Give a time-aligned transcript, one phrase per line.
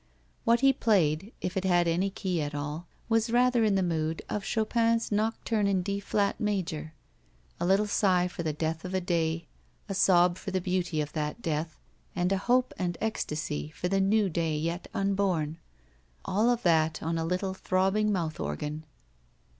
[0.45, 4.23] What he played, if it had any key at all, was rather in the mood
[4.29, 6.95] of Chopin's Nocttame in D flat major.
[7.59, 9.45] A little sigh for the death of a day,
[9.87, 11.77] a sob for the beauty of that death,
[12.15, 15.59] and a hope and ecstasy for the new day yet unborn—
[16.25, 18.85] all of that on a little throbbing mouth organ.